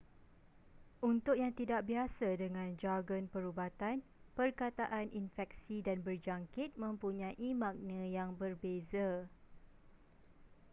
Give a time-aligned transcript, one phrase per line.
[1.11, 3.95] untuk yang tidak biasa dengan jargon perubatan
[4.37, 9.09] perkataan infeksi dan berjangkit mempunyai makna yang berbeza